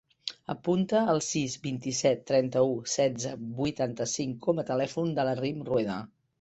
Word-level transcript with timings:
Apunta 0.51 1.01
el 1.13 1.21
sis, 1.25 1.57
vint-i-set, 1.65 2.25
trenta-u, 2.33 2.73
setze, 2.95 3.35
vuitanta-cinc 3.61 4.43
com 4.49 4.65
a 4.65 4.69
telèfon 4.75 5.17
de 5.21 5.31
la 5.31 5.41
Rym 5.45 5.65
Rueda. 5.73 6.03